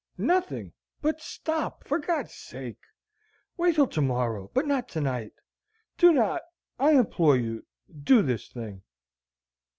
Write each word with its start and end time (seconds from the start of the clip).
"Nothing 0.17 0.73
but 0.99 1.21
stop 1.21 1.83
for 1.83 1.99
God's 1.99 2.33
sake. 2.33 2.79
Wait 3.55 3.75
till 3.75 3.85
to 3.85 4.01
morrow, 4.01 4.49
but 4.51 4.65
not 4.65 4.89
to 4.89 4.99
night. 4.99 5.33
Do 5.99 6.11
not 6.11 6.41
I 6.79 6.93
implore 6.93 7.37
you 7.37 7.67
do 8.03 8.23
this 8.23 8.47
thing." 8.51 8.81